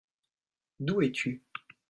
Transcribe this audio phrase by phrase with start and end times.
[0.79, 1.43] D'où es-tu?